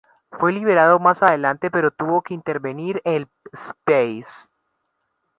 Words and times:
Fue 0.31 0.51
liberado 0.51 0.97
más 0.97 1.21
adelante, 1.21 1.69
pero 1.69 1.91
tuvo 1.91 2.23
que 2.23 2.33
intervenir 2.33 3.03
el 3.05 3.27
Spes. 3.55 4.49